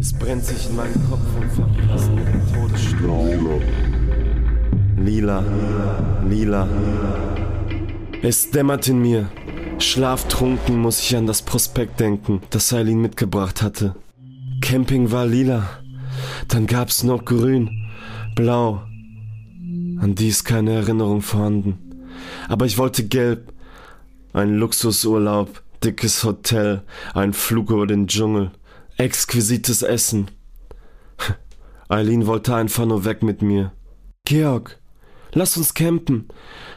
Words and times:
Es 0.00 0.14
brennt 0.14 0.46
sich 0.46 0.70
in 0.70 0.76
meinen 0.76 0.94
Kopf 1.10 1.20
und 1.38 1.52
verblasst 1.52 2.10
mit 2.12 2.26
dem 2.26 2.54
Todesstrom. 2.54 3.60
Lila, 4.96 5.44
lila. 6.26 6.66
Es 8.22 8.50
dämmert 8.50 8.88
in 8.88 9.02
mir. 9.02 9.28
Schlaftrunken 9.78 10.78
muss 10.78 11.00
ich 11.00 11.14
an 11.16 11.26
das 11.26 11.42
Prospekt 11.42 12.00
denken, 12.00 12.40
das 12.48 12.72
Eileen 12.72 13.02
mitgebracht 13.02 13.60
hatte. 13.60 13.94
Camping 14.62 15.10
war 15.12 15.26
lila. 15.26 15.68
Dann 16.48 16.66
gab's 16.66 17.02
noch 17.02 17.26
grün, 17.26 17.68
blau. 18.34 18.80
An 20.00 20.14
die 20.14 20.28
ist 20.28 20.44
keine 20.44 20.72
Erinnerung 20.72 21.20
vorhanden. 21.20 21.78
Aber 22.48 22.64
ich 22.64 22.78
wollte 22.78 23.06
gelb. 23.06 23.52
Ein 24.32 24.54
Luxusurlaub, 24.54 25.62
dickes 25.84 26.24
Hotel, 26.24 26.84
ein 27.12 27.34
Flug 27.34 27.70
über 27.70 27.86
den 27.86 28.06
Dschungel, 28.06 28.52
exquisites 29.00 29.82
Essen. 29.82 30.30
Eileen 31.88 32.26
wollte 32.26 32.54
einfach 32.54 32.86
nur 32.86 33.04
weg 33.04 33.22
mit 33.22 33.42
mir. 33.42 33.72
Georg, 34.24 34.78
lass 35.32 35.56
uns 35.56 35.74
campen. 35.74 36.28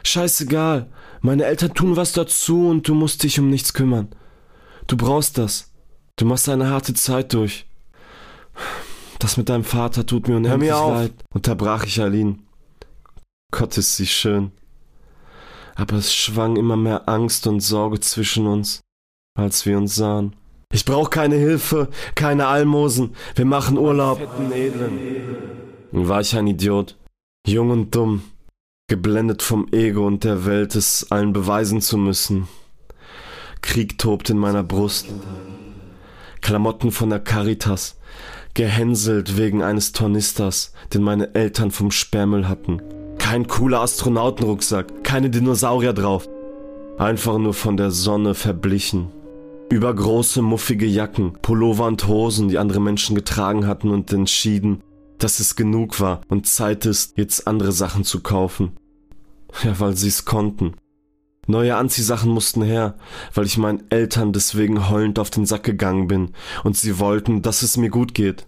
Scheißegal, 0.02 0.90
meine 1.20 1.44
Eltern 1.44 1.74
tun 1.74 1.96
was 1.96 2.12
dazu 2.12 2.68
und 2.68 2.88
du 2.88 2.94
musst 2.94 3.22
dich 3.22 3.38
um 3.38 3.48
nichts 3.50 3.74
kümmern. 3.74 4.08
Du 4.86 4.96
brauchst 4.96 5.38
das. 5.38 5.72
Du 6.16 6.24
machst 6.24 6.48
eine 6.48 6.68
harte 6.70 6.94
Zeit 6.94 7.32
durch. 7.32 7.66
Das 9.18 9.36
mit 9.36 9.48
deinem 9.48 9.64
Vater 9.64 10.06
tut 10.06 10.28
mir 10.28 10.36
unendlich 10.36 10.70
Hör 10.70 10.78
mir 10.78 10.84
auf. 10.84 10.94
leid, 10.94 11.12
unterbrach 11.32 11.84
ich 11.84 12.00
Eileen. 12.00 12.42
Gott 13.52 13.76
ist 13.78 13.96
sie 13.96 14.06
schön. 14.06 14.50
Aber 15.76 15.96
es 15.96 16.14
schwang 16.14 16.56
immer 16.56 16.76
mehr 16.76 17.08
Angst 17.08 17.46
und 17.46 17.60
Sorge 17.60 18.00
zwischen 18.00 18.46
uns, 18.46 18.80
als 19.36 19.66
wir 19.66 19.76
uns 19.76 19.94
sahen. 19.94 20.36
Ich 20.74 20.84
brauch 20.84 21.08
keine 21.08 21.36
Hilfe, 21.36 21.88
keine 22.16 22.48
Almosen. 22.48 23.14
Wir 23.36 23.44
machen 23.44 23.78
Urlaub. 23.78 24.20
War 25.92 26.20
ich 26.20 26.36
ein 26.36 26.48
Idiot. 26.48 26.96
Jung 27.46 27.70
und 27.70 27.94
dumm. 27.94 28.24
Geblendet 28.88 29.42
vom 29.42 29.68
Ego 29.70 30.04
und 30.04 30.24
der 30.24 30.46
Welt, 30.46 30.74
es 30.74 31.12
allen 31.12 31.32
beweisen 31.32 31.80
zu 31.80 31.96
müssen. 31.96 32.48
Krieg 33.62 33.98
tobt 33.98 34.30
in 34.30 34.36
meiner 34.36 34.64
Brust. 34.64 35.06
Klamotten 36.40 36.90
von 36.90 37.08
der 37.08 37.20
Caritas. 37.20 37.96
Gehänselt 38.54 39.38
wegen 39.38 39.62
eines 39.62 39.92
Tornisters, 39.92 40.72
den 40.92 41.04
meine 41.04 41.36
Eltern 41.36 41.70
vom 41.70 41.92
Sperrmüll 41.92 42.48
hatten. 42.48 42.82
Kein 43.18 43.46
cooler 43.46 43.80
Astronautenrucksack, 43.80 45.04
keine 45.04 45.30
Dinosaurier 45.30 45.92
drauf. 45.92 46.28
Einfach 46.98 47.38
nur 47.38 47.54
von 47.54 47.76
der 47.76 47.92
Sonne 47.92 48.34
verblichen. 48.34 49.12
Übergroße, 49.70 50.42
muffige 50.42 50.86
Jacken, 50.86 51.32
Pullover 51.40 51.86
und 51.86 52.06
Hosen, 52.06 52.48
die 52.48 52.58
andere 52.58 52.80
Menschen 52.80 53.16
getragen 53.16 53.66
hatten 53.66 53.90
und 53.90 54.12
entschieden, 54.12 54.82
dass 55.18 55.40
es 55.40 55.56
genug 55.56 56.00
war 56.00 56.20
und 56.28 56.46
Zeit 56.46 56.86
ist, 56.86 57.16
jetzt 57.16 57.46
andere 57.46 57.72
Sachen 57.72 58.04
zu 58.04 58.20
kaufen. 58.20 58.72
Ja, 59.62 59.78
weil 59.80 59.96
sie 59.96 60.08
es 60.08 60.24
konnten. 60.24 60.74
Neue 61.46 61.76
Anziehsachen 61.76 62.30
mussten 62.30 62.62
her, 62.62 62.96
weil 63.34 63.46
ich 63.46 63.58
meinen 63.58 63.84
Eltern 63.90 64.32
deswegen 64.32 64.88
heulend 64.88 65.18
auf 65.18 65.30
den 65.30 65.46
Sack 65.46 65.64
gegangen 65.64 66.08
bin 66.08 66.30
und 66.62 66.76
sie 66.76 66.98
wollten, 66.98 67.42
dass 67.42 67.62
es 67.62 67.76
mir 67.76 67.90
gut 67.90 68.14
geht. 68.14 68.46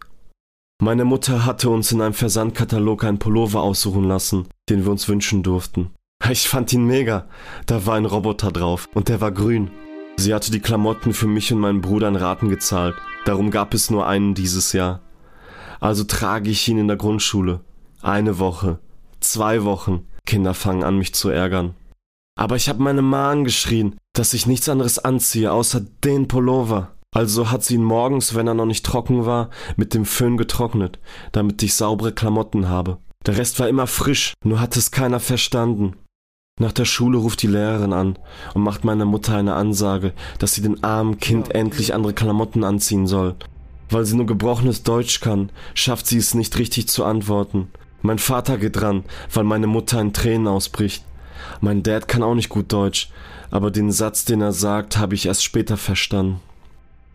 Meine 0.81 1.05
Mutter 1.05 1.47
hatte 1.47 1.71
uns 1.71 1.93
in 1.93 2.01
einem 2.01 2.15
Versandkatalog 2.15 3.05
einen 3.05 3.19
Pullover 3.19 3.63
aussuchen 3.63 4.05
lassen, 4.05 4.47
den 4.69 4.85
wir 4.85 4.93
uns 4.93 5.09
wünschen 5.09 5.43
durften. 5.43 5.91
Ich 6.31 6.49
fand 6.49 6.73
ihn 6.73 6.87
mega. 6.87 7.27
Da 7.67 7.87
war 7.87 7.97
ein 7.97 8.05
Roboter 8.05 8.51
drauf 8.51 8.89
und 8.95 9.09
der 9.09 9.21
war 9.21 9.33
grün. 9.33 9.71
Sie 10.19 10.35
hatte 10.35 10.51
die 10.51 10.61
Klamotten 10.61 11.13
für 11.13 11.27
mich 11.27 11.53
und 11.53 11.61
meinen 11.61 11.81
Bruder 11.81 12.09
in 12.09 12.17
Raten 12.17 12.49
gezahlt. 12.49 12.97
Darum 13.25 13.51
gab 13.51 13.75
es 13.75 13.91
nur 13.91 14.07
einen 14.07 14.35
dieses 14.35 14.73
Jahr. 14.73 15.01
Also 15.81 16.05
trage 16.05 16.51
ich 16.51 16.67
ihn 16.69 16.79
in 16.79 16.89
der 16.89 16.97
Grundschule. 16.97 17.61
Eine 18.03 18.39
Woche. 18.39 18.79
Zwei 19.21 19.65
Wochen. 19.65 20.07
Kinder 20.25 20.55
fangen 20.55 20.83
an, 20.83 20.99
mich 20.99 21.15
zu 21.15 21.29
ärgern. 21.29 21.75
Aber 22.39 22.57
ich 22.57 22.69
habe 22.69 22.83
meine 22.83 23.03
Ma 23.03 23.31
angeschrien, 23.31 23.97
dass 24.13 24.35
ich 24.35 24.47
nichts 24.47 24.69
anderes 24.69 24.99
anziehe, 24.99 25.53
außer 25.53 25.81
den 26.05 26.29
Pullover. 26.29 26.93
Also 27.15 27.51
hat 27.51 27.65
sie 27.65 27.77
ihn 27.77 27.85
morgens, 27.85 28.35
wenn 28.35 28.47
er 28.47 28.55
noch 28.55 28.67
nicht 28.67 28.85
trocken 28.85 29.25
war, 29.25 29.51
mit 29.77 29.95
dem 29.95 30.05
Föhn 30.05 30.37
getrocknet, 30.37 30.99
damit 31.33 31.63
ich 31.63 31.75
saubere 31.75 32.13
Klamotten 32.13 32.69
habe. 32.69 32.99
Der 33.25 33.39
Rest 33.39 33.59
war 33.59 33.69
immer 33.69 33.87
frisch, 33.87 34.35
nur 34.45 34.61
hat 34.61 34.77
es 34.77 34.91
keiner 34.91 35.19
verstanden. 35.19 35.95
Nach 36.59 36.73
der 36.73 36.87
Schule 36.87 37.19
ruft 37.19 37.43
die 37.43 37.49
Lehrerin 37.49 37.93
an 37.93 38.19
und 38.55 38.63
macht 38.63 38.83
meiner 38.83 39.05
Mutter 39.05 39.37
eine 39.37 39.53
Ansage, 39.53 40.15
dass 40.39 40.55
sie 40.55 40.63
den 40.63 40.83
armen 40.83 41.19
Kind 41.19 41.55
endlich 41.55 41.93
andere 41.93 42.15
Klamotten 42.15 42.65
anziehen 42.65 43.07
soll. 43.07 43.35
Weil 43.91 44.07
sie 44.07 44.17
nur 44.17 44.25
gebrochenes 44.25 44.83
Deutsch 44.83 45.21
kann, 45.21 45.51
schafft 45.75 46.07
sie 46.07 46.17
es 46.17 46.33
nicht 46.33 46.57
richtig 46.57 46.89
zu 46.89 47.05
antworten. 47.05 47.69
Mein 48.01 48.19
Vater 48.19 48.57
geht 48.57 48.81
dran, 48.81 49.05
weil 49.35 49.45
meine 49.45 49.67
Mutter 49.67 50.01
in 50.01 50.15
Tränen 50.15 50.49
ausbricht. 50.49 51.05
Mein 51.61 51.83
Dad 51.83 52.09
kann 52.09 52.23
auch 52.23 52.35
nicht 52.35 52.49
gut 52.49 52.73
Deutsch, 52.73 53.11
aber 53.51 53.71
den 53.71 53.93
Satz, 53.93 54.25
den 54.25 54.41
er 54.41 54.55
sagt, 54.55 54.97
habe 54.97 55.15
ich 55.15 55.27
erst 55.27 55.45
später 55.45 55.77
verstanden. 55.77 56.41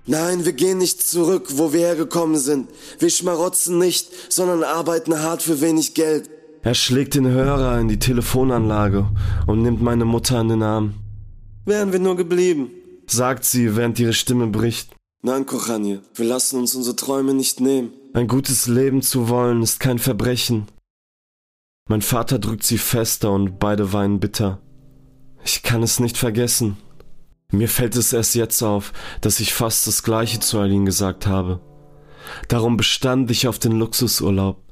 Nein, 0.05 0.45
wir 0.45 0.53
gehen 0.53 0.77
nicht 0.77 1.01
zurück, 1.01 1.47
wo 1.55 1.73
wir 1.73 1.79
hergekommen 1.79 2.37
sind. 2.37 2.69
Wir 2.99 3.09
schmarotzen 3.09 3.79
nicht, 3.79 4.07
sondern 4.31 4.63
arbeiten 4.63 5.19
hart 5.19 5.41
für 5.41 5.61
wenig 5.61 5.95
Geld. 5.95 6.29
Er 6.63 6.75
schlägt 6.75 7.15
den 7.15 7.25
Hörer 7.25 7.79
in 7.79 7.87
die 7.87 7.97
Telefonanlage 7.97 9.09
und 9.47 9.63
nimmt 9.63 9.81
meine 9.81 10.05
Mutter 10.05 10.39
in 10.41 10.49
den 10.49 10.63
Arm. 10.63 10.93
Wären 11.65 11.91
wir 11.91 11.99
nur 11.99 12.15
geblieben. 12.15 12.69
Sagt 13.07 13.45
sie, 13.45 13.75
während 13.75 13.99
ihre 13.99 14.13
Stimme 14.13 14.47
bricht. 14.47 14.95
Nein, 15.23 15.45
Kochanje, 15.45 16.01
wir 16.15 16.25
lassen 16.25 16.59
uns 16.59 16.75
unsere 16.75 16.95
Träume 16.95 17.33
nicht 17.33 17.59
nehmen. 17.61 17.91
Ein 18.13 18.27
gutes 18.27 18.67
Leben 18.67 19.01
zu 19.01 19.27
wollen 19.27 19.63
ist 19.63 19.79
kein 19.79 19.97
Verbrechen. 19.97 20.67
Mein 21.89 22.01
Vater 22.01 22.39
drückt 22.39 22.63
sie 22.63 22.77
fester 22.77 23.31
und 23.31 23.59
beide 23.59 23.91
weinen 23.91 24.19
bitter. 24.19 24.61
Ich 25.43 25.63
kann 25.63 25.81
es 25.81 25.99
nicht 25.99 26.17
vergessen. 26.17 26.77
Mir 27.51 27.67
fällt 27.67 27.95
es 27.95 28.13
erst 28.13 28.35
jetzt 28.35 28.61
auf, 28.61 28.93
dass 29.19 29.39
ich 29.39 29.53
fast 29.53 29.87
das 29.87 30.03
gleiche 30.03 30.39
zu 30.39 30.59
Eileen 30.59 30.85
gesagt 30.85 31.25
habe. 31.25 31.59
Darum 32.47 32.77
bestand 32.77 33.31
ich 33.31 33.47
auf 33.47 33.59
den 33.59 33.73
Luxusurlaub. 33.73 34.63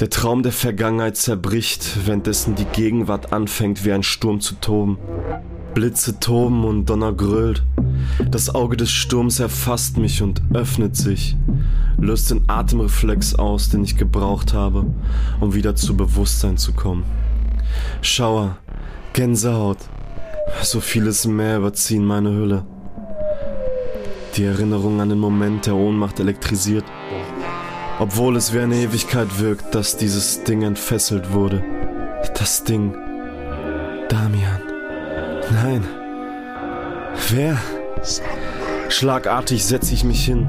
Der 0.00 0.08
Traum 0.08 0.42
der 0.42 0.52
Vergangenheit 0.52 1.18
zerbricht, 1.18 2.06
währenddessen 2.06 2.54
die 2.54 2.64
Gegenwart 2.64 3.34
anfängt 3.34 3.84
wie 3.84 3.92
ein 3.92 4.02
Sturm 4.02 4.40
zu 4.40 4.54
toben. 4.54 4.96
Blitze 5.74 6.18
toben 6.18 6.64
und 6.64 6.88
Donner 6.88 7.12
grölt. 7.12 7.62
Das 8.30 8.54
Auge 8.54 8.78
des 8.78 8.90
Sturms 8.90 9.40
erfasst 9.40 9.98
mich 9.98 10.22
und 10.22 10.40
öffnet 10.54 10.96
sich, 10.96 11.36
löst 11.98 12.30
den 12.30 12.48
Atemreflex 12.48 13.34
aus, 13.34 13.68
den 13.68 13.84
ich 13.84 13.98
gebraucht 13.98 14.54
habe, 14.54 14.86
um 15.38 15.52
wieder 15.52 15.76
zu 15.76 15.94
Bewusstsein 15.94 16.56
zu 16.56 16.72
kommen. 16.72 17.04
Schauer, 18.00 18.56
Gänsehaut, 19.12 19.78
so 20.62 20.80
vieles 20.80 21.26
mehr 21.26 21.58
überziehen 21.58 22.06
meine 22.06 22.30
Hülle. 22.30 22.64
Die 24.36 24.44
Erinnerung 24.44 24.98
an 25.02 25.10
den 25.10 25.18
Moment 25.18 25.66
der 25.66 25.76
Ohnmacht 25.76 26.20
elektrisiert, 26.20 26.84
obwohl 28.00 28.36
es 28.36 28.54
wie 28.54 28.60
eine 28.60 28.76
Ewigkeit 28.76 29.38
wirkt, 29.38 29.74
dass 29.74 29.98
dieses 29.98 30.42
Ding 30.42 30.62
entfesselt 30.62 31.32
wurde. 31.32 31.62
Das 32.34 32.64
Ding. 32.64 32.94
Damian. 34.08 34.62
Nein. 35.52 35.86
Wer? 37.28 37.58
Schlagartig 38.88 39.64
setze 39.64 39.92
ich 39.92 40.02
mich 40.02 40.24
hin. 40.24 40.48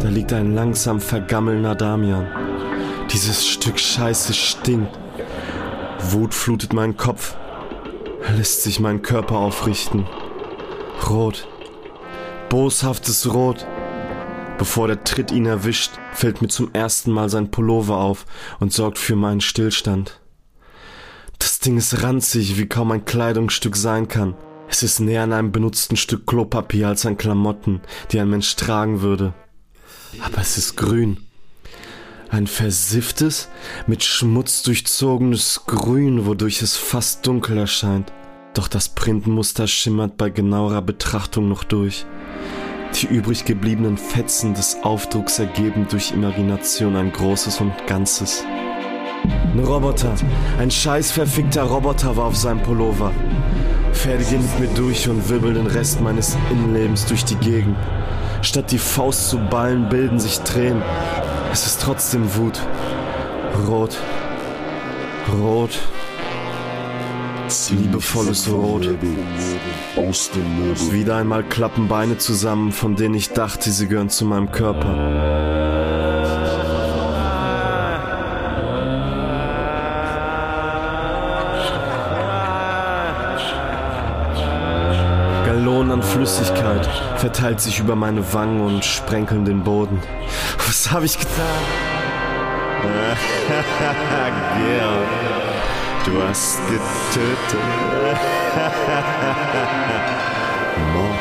Da 0.00 0.08
liegt 0.08 0.32
ein 0.32 0.54
langsam 0.56 1.00
vergammelnder 1.00 1.76
Damian. 1.76 2.26
Dieses 3.12 3.46
Stück 3.46 3.78
Scheiße 3.78 4.34
stinkt. 4.34 4.98
Wut 6.10 6.34
flutet 6.34 6.72
meinen 6.72 6.96
Kopf. 6.96 7.36
Lässt 8.36 8.64
sich 8.64 8.80
mein 8.80 9.02
Körper 9.02 9.36
aufrichten. 9.36 10.04
Rot. 11.08 11.46
Boshaftes 12.48 13.32
Rot. 13.32 13.66
Bevor 14.62 14.86
der 14.86 15.02
Tritt 15.02 15.32
ihn 15.32 15.46
erwischt, 15.46 15.90
fällt 16.12 16.40
mir 16.40 16.46
zum 16.46 16.72
ersten 16.72 17.10
Mal 17.10 17.28
sein 17.28 17.50
Pullover 17.50 17.96
auf 17.96 18.26
und 18.60 18.72
sorgt 18.72 18.96
für 18.96 19.16
meinen 19.16 19.40
Stillstand. 19.40 20.20
Das 21.40 21.58
Ding 21.58 21.78
ist 21.78 22.04
ranzig, 22.04 22.56
wie 22.56 22.68
kaum 22.68 22.92
ein 22.92 23.04
Kleidungsstück 23.04 23.74
sein 23.74 24.06
kann. 24.06 24.36
Es 24.68 24.84
ist 24.84 25.00
näher 25.00 25.24
an 25.24 25.32
einem 25.32 25.50
benutzten 25.50 25.96
Stück 25.96 26.28
Klopapier 26.28 26.86
als 26.86 27.04
an 27.04 27.16
Klamotten, 27.16 27.80
die 28.12 28.20
ein 28.20 28.30
Mensch 28.30 28.54
tragen 28.54 29.00
würde. 29.00 29.34
Aber 30.20 30.40
es 30.40 30.56
ist 30.56 30.76
grün. 30.76 31.16
Ein 32.28 32.46
versifftes, 32.46 33.48
mit 33.88 34.04
Schmutz 34.04 34.62
durchzogenes 34.62 35.62
Grün, 35.66 36.24
wodurch 36.24 36.62
es 36.62 36.76
fast 36.76 37.26
dunkel 37.26 37.58
erscheint. 37.58 38.12
Doch 38.54 38.68
das 38.68 38.90
Printmuster 38.90 39.66
schimmert 39.66 40.16
bei 40.16 40.30
genauerer 40.30 40.82
Betrachtung 40.82 41.48
noch 41.48 41.64
durch. 41.64 42.06
Die 43.00 43.06
übrig 43.06 43.44
gebliebenen 43.44 43.96
Fetzen 43.96 44.54
des 44.54 44.76
Aufdrucks 44.82 45.38
ergeben 45.38 45.86
durch 45.90 46.12
Imagination 46.12 46.94
ein 46.94 47.10
großes 47.10 47.60
und 47.60 47.72
Ganzes. 47.86 48.44
Ein 49.24 49.58
Roboter, 49.58 50.14
ein 50.58 50.70
scheiß 50.70 51.10
verfickter 51.10 51.62
Roboter 51.62 52.16
war 52.16 52.26
auf 52.26 52.36
seinem 52.36 52.62
Pullover. 52.62 53.12
Pferde 53.92 54.24
gehen 54.24 54.42
mit 54.42 54.68
mir 54.68 54.76
durch 54.76 55.08
und 55.08 55.28
wirbeln 55.28 55.54
den 55.54 55.66
Rest 55.66 56.00
meines 56.00 56.36
Innenlebens 56.50 57.06
durch 57.06 57.24
die 57.24 57.36
Gegend. 57.36 57.76
Statt 58.42 58.70
die 58.70 58.78
Faust 58.78 59.30
zu 59.30 59.38
ballen, 59.38 59.88
bilden 59.88 60.20
sich 60.20 60.40
Tränen. 60.40 60.82
Es 61.52 61.66
ist 61.66 61.80
trotzdem 61.80 62.34
Wut. 62.36 62.60
Rot. 63.68 63.96
Rot. 65.40 65.78
Liebevolles 67.70 68.50
Rot. 68.50 68.88
Wieder 70.90 71.16
einmal 71.16 71.44
klappen 71.44 71.86
Beine 71.86 72.16
zusammen, 72.16 72.72
von 72.72 72.96
denen 72.96 73.14
ich 73.14 73.32
dachte, 73.32 73.70
sie 73.70 73.88
gehören 73.88 74.08
zu 74.08 74.24
meinem 74.24 74.50
Körper. 74.50 74.88
Gallonen 85.44 85.92
an 85.92 86.02
Flüssigkeit 86.02 86.86
verteilt 87.16 87.60
sich 87.60 87.80
über 87.80 87.96
meine 87.96 88.32
Wangen 88.32 88.62
und 88.62 88.82
sprenkeln 88.82 89.44
den 89.44 89.62
Boden. 89.62 90.00
Was 90.56 90.90
habe 90.90 91.04
ich 91.04 91.18
getan? 91.18 91.36
Georg, 94.58 95.06
du 96.06 96.22
hast 96.22 96.58
getötet. 96.66 97.32
Mord 100.92 101.18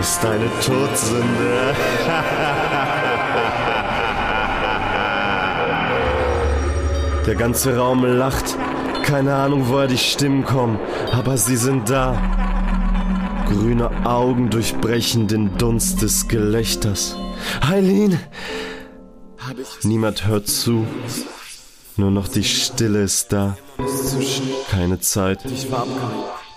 ist 0.00 0.22
deine 0.22 0.48
Todsünde. 0.60 1.74
Der 7.26 7.34
ganze 7.34 7.76
Raum 7.76 8.04
lacht. 8.04 8.56
Keine 9.02 9.34
Ahnung, 9.34 9.64
woher 9.68 9.86
die 9.86 9.98
Stimmen 9.98 10.44
kommen, 10.44 10.78
aber 11.12 11.36
sie 11.36 11.56
sind 11.56 11.90
da. 11.90 12.16
Grüne 13.48 13.90
Augen 14.06 14.50
durchbrechen 14.50 15.28
den 15.28 15.56
Dunst 15.58 16.02
des 16.02 16.28
Gelächters. 16.28 17.16
Eileen! 17.60 18.18
Niemand 19.82 20.26
hört 20.26 20.46
zu. 20.46 20.86
Nur 21.98 22.12
noch 22.12 22.28
die 22.28 22.44
Stille 22.44 23.02
ist 23.02 23.32
da. 23.32 23.56
Keine 24.70 25.00
Zeit. 25.00 25.40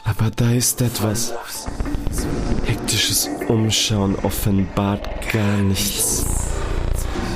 Aber 0.03 0.29
da 0.35 0.51
ist 0.51 0.79
etwas. 0.83 1.33
Hektisches 2.65 3.27
Umschauen 3.47 4.15
offenbart 4.21 5.09
gar 5.31 5.57
nichts. 5.57 6.27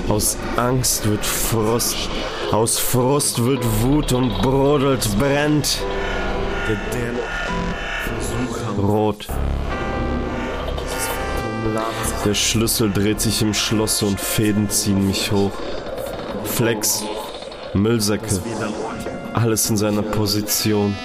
Aus 0.07 0.37
Angst 0.55 1.09
wird 1.09 1.25
Frust. 1.25 1.97
Aus 2.51 2.77
Frust 2.77 3.43
wird 3.43 3.65
Wut 3.81 4.13
und 4.13 4.39
brodelt, 4.39 5.09
brennt. 5.17 5.79
Rot. 8.77 9.27
Der 12.23 12.35
Schlüssel 12.35 12.91
dreht 12.91 13.19
sich 13.19 13.41
im 13.41 13.55
Schloss 13.55 14.03
und 14.03 14.19
Fäden 14.19 14.69
ziehen 14.69 15.07
mich 15.07 15.31
hoch. 15.31 15.51
Flex, 16.43 17.03
Müllsäcke, 17.75 18.39
alles 19.33 19.69
in 19.69 19.77
seiner 19.77 20.01
Position. 20.01 20.95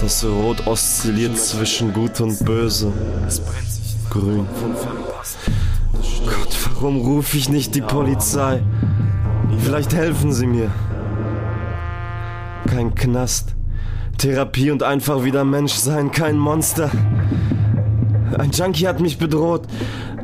Das 0.00 0.24
Rot 0.24 0.66
oszilliert 0.66 1.38
zwischen 1.38 1.92
Gut 1.92 2.20
und 2.20 2.44
Böse. 2.44 2.92
Grün. 4.10 4.46
Gott, 6.24 6.56
warum 6.74 6.96
rufe 7.00 7.36
ich 7.36 7.48
nicht 7.48 7.74
die 7.74 7.80
Polizei? 7.80 8.62
Vielleicht 9.62 9.94
helfen 9.94 10.32
sie 10.32 10.46
mir. 10.46 10.70
Kein 12.68 12.94
Knast. 12.94 13.54
Therapie 14.18 14.70
und 14.70 14.82
einfach 14.82 15.24
wieder 15.24 15.44
Mensch 15.44 15.74
sein, 15.74 16.10
kein 16.10 16.38
Monster. 16.38 16.90
Ein 18.38 18.50
Junkie 18.50 18.86
hat 18.86 19.00
mich 19.00 19.18
bedroht, 19.18 19.66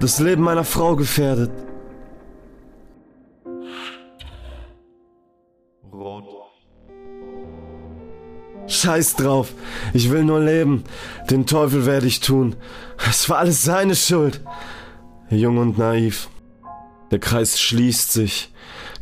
das 0.01 0.19
Leben 0.19 0.43
meiner 0.43 0.65
Frau 0.65 0.97
gefährdet. 0.97 1.51
Scheiß 8.73 9.17
drauf, 9.17 9.53
ich 9.93 10.11
will 10.11 10.25
nur 10.25 10.41
leben. 10.41 10.85
Den 11.31 11.47
Teufel 11.47 11.87
werde 11.87 12.07
ich 12.07 12.21
tun. 12.21 12.57
Es 13.09 13.29
war 13.29 13.39
alles 13.39 13.63
seine 13.63 13.95
Schuld. 13.95 14.41
Jung 15.31 15.59
und 15.59 15.79
naiv. 15.79 16.29
Der 17.11 17.19
Kreis 17.19 17.61
schließt 17.61 18.13
sich. 18.13 18.53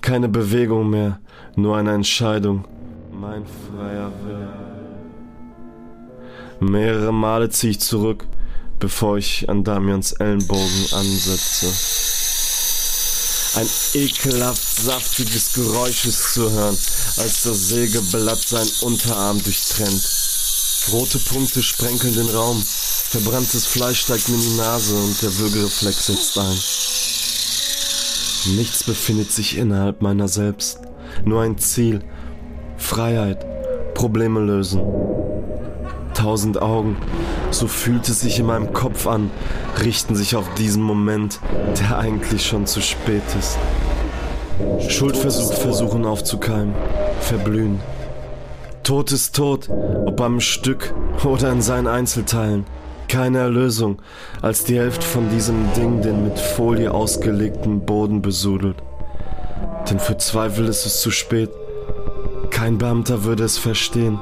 Keine 0.01 0.29
Bewegung 0.29 0.91
mehr, 0.91 1.21
nur 1.57 1.77
eine 1.77 1.93
Entscheidung. 1.93 2.65
Mein 3.13 3.45
freier 3.45 4.11
Wille. 4.25 4.49
Mehrere 6.61 7.13
Male 7.13 7.51
ziehe 7.51 7.71
ich 7.71 7.81
zurück, 7.81 8.27
bevor 8.79 9.19
ich 9.19 9.49
an 9.49 9.65
Damians 9.65 10.13
Ellenbogen 10.13 10.87
ansetze. 10.93 12.20
Ein 13.57 13.67
ekelhaft 13.95 14.81
saftiges 14.81 15.53
Geräusch 15.55 16.07
ist 16.07 16.35
zu 16.35 16.49
hören, 16.53 16.79
als 17.17 17.43
das 17.43 17.69
Sägeblatt 17.69 18.47
seinen 18.47 18.71
Unterarm 18.83 19.43
durchtrennt. 19.43 20.09
Rote 20.93 21.19
Punkte 21.19 21.61
sprenkeln 21.61 22.15
den 22.15 22.29
Raum, 22.29 22.63
verbranntes 22.63 23.67
Fleisch 23.67 24.03
steigt 24.03 24.29
mir 24.29 24.37
in 24.37 24.41
die 24.41 24.57
Nase 24.57 24.95
und 24.95 25.21
der 25.21 25.37
Würgereflex 25.39 26.07
setzt 26.07 26.39
ein. 26.39 26.59
Nichts 28.57 28.85
befindet 28.85 29.33
sich 29.33 29.57
innerhalb 29.57 30.01
meiner 30.01 30.29
selbst, 30.29 30.79
nur 31.25 31.43
ein 31.43 31.59
Ziel, 31.59 32.05
Freiheit, 32.77 33.45
Probleme 33.95 34.41
lösen. 34.41 34.81
Tausend 36.15 36.63
Augen, 36.63 36.97
so 37.51 37.67
fühlt 37.67 38.09
es 38.09 38.21
sich 38.21 38.39
in 38.39 38.47
meinem 38.47 38.73
Kopf 38.73 39.07
an, 39.09 39.31
richten 39.83 40.15
sich 40.15 40.37
auf 40.37 40.53
diesen 40.55 40.83
Moment, 40.83 41.41
der 41.81 41.99
eigentlich 41.99 42.47
schon 42.47 42.67
zu 42.67 42.81
spät 42.81 43.23
ist. 43.39 43.59
Schuldversuch 44.91 45.55
versuchen 45.55 46.05
aufzukeimen, 46.05 46.75
verblühen. 47.21 47.81
Tod 48.83 49.13
ist 49.13 49.37
tot, 49.37 49.69
ob 49.71 50.21
am 50.21 50.41
Stück 50.41 50.95
oder 51.25 51.53
in 51.53 51.63
seinen 51.63 51.87
Einzelteilen. 51.87 52.65
Keine 53.09 53.39
Erlösung, 53.39 54.01
als 54.41 54.65
die 54.65 54.79
Hälfte 54.79 55.05
von 55.05 55.31
diesem 55.31 55.73
Ding 55.75 56.01
den 56.01 56.25
mit 56.25 56.39
Folie 56.39 56.93
ausgelegten 56.93 57.85
Boden 57.85 58.23
besudelt. 58.23 58.77
Denn 59.89 59.99
für 59.99 60.17
Zweifel 60.17 60.67
ist 60.67 60.87
es 60.87 61.01
zu 61.01 61.11
spät. 61.11 61.51
Kein 62.51 62.79
Beamter 62.79 63.25
würde 63.25 63.45
es 63.45 63.59
verstehen. 63.59 64.19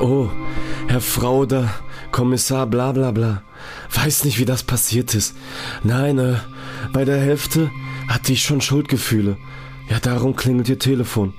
Oh, 0.00 0.28
Herr 0.88 1.00
Frauder, 1.00 1.70
Kommissar 2.12 2.66
bla 2.66 2.92
bla 2.92 3.10
bla. 3.10 3.42
Weiß 3.92 4.24
nicht, 4.24 4.38
wie 4.38 4.44
das 4.44 4.62
passiert 4.62 5.14
ist. 5.14 5.34
Nein, 5.82 6.18
äh, 6.18 6.36
bei 6.92 7.04
der 7.04 7.18
Hälfte 7.18 7.70
hatte 8.08 8.32
ich 8.32 8.42
schon 8.42 8.60
Schuldgefühle. 8.60 9.36
Ja, 9.88 10.00
darum 10.00 10.34
klingelt 10.34 10.68
ihr 10.68 10.78
Telefon. 10.78 11.34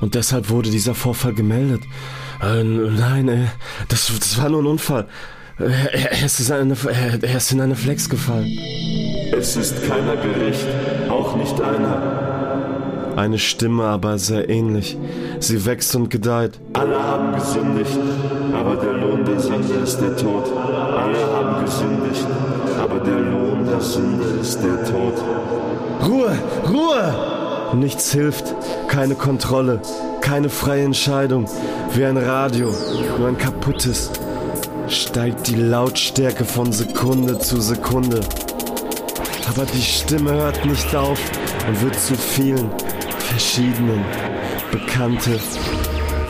Und 0.00 0.14
deshalb 0.14 0.50
wurde 0.50 0.70
dieser 0.70 0.94
Vorfall 0.94 1.34
gemeldet. 1.34 1.82
Äh, 2.40 2.62
nein, 2.62 3.28
äh, 3.28 3.46
das, 3.88 4.12
das 4.18 4.40
war 4.40 4.48
nur 4.48 4.62
ein 4.62 4.66
Unfall. 4.66 5.08
Er, 5.58 6.12
er, 6.12 6.24
ist 6.24 6.38
in 6.38 6.52
eine, 6.52 6.76
er, 7.20 7.36
ist 7.36 7.50
in 7.50 7.60
eine 7.60 7.74
Flex 7.74 8.08
gefallen. 8.08 8.46
Es 9.36 9.56
ist 9.56 9.82
keiner 9.88 10.16
Gericht, 10.16 10.66
auch 11.10 11.34
nicht 11.36 11.60
einer. 11.60 12.47
Eine 13.18 13.38
Stimme, 13.38 13.82
aber 13.82 14.16
sehr 14.16 14.48
ähnlich. 14.48 14.96
Sie 15.40 15.66
wächst 15.66 15.96
und 15.96 16.08
gedeiht. 16.08 16.52
Alle 16.74 17.02
haben 17.02 17.34
gesündigt, 17.34 17.98
aber 18.54 18.76
der 18.76 18.92
Lohn 18.92 19.24
der 19.24 19.40
Sünde 19.40 19.74
ist 19.82 20.00
der 20.00 20.16
Tod. 20.16 20.44
Alle 20.56 21.18
haben 21.34 21.64
gesündigt, 21.64 22.24
aber 22.80 23.00
der 23.00 23.18
Lohn 23.18 23.66
der 23.68 23.80
Sünde 23.80 24.24
ist 24.40 24.60
der 24.62 24.84
Tod. 24.84 25.14
Ruhe, 26.06 26.30
Ruhe! 26.70 27.74
Nichts 27.74 28.12
hilft, 28.12 28.54
keine 28.86 29.16
Kontrolle, 29.16 29.80
keine 30.20 30.48
freie 30.48 30.84
Entscheidung, 30.84 31.46
wie 31.94 32.04
ein 32.04 32.18
Radio, 32.18 32.72
nur 33.18 33.26
ein 33.26 33.36
kaputtes. 33.36 34.12
Steigt 34.86 35.48
die 35.48 35.56
Lautstärke 35.56 36.44
von 36.44 36.70
Sekunde 36.70 37.40
zu 37.40 37.60
Sekunde. 37.60 38.20
Aber 39.48 39.66
die 39.74 39.82
Stimme 39.82 40.34
hört 40.34 40.64
nicht 40.64 40.94
auf 40.94 41.18
und 41.66 41.82
wird 41.82 41.98
zu 41.98 42.14
vielen, 42.14 42.70
verschiedenen, 43.28 44.04
Bekannte 44.70 45.38